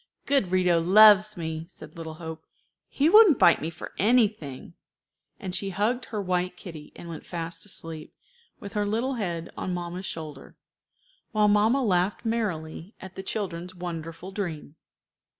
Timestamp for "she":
5.53-5.69